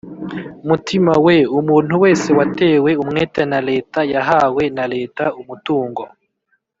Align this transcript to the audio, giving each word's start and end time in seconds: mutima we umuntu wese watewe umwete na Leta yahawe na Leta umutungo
mutima 0.67 1.13
we 1.25 1.35
umuntu 1.59 1.93
wese 2.03 2.27
watewe 2.37 2.91
umwete 3.03 3.41
na 3.51 3.59
Leta 3.69 3.99
yahawe 4.13 4.63
na 4.77 4.85
Leta 4.93 5.23
umutungo 5.41 6.03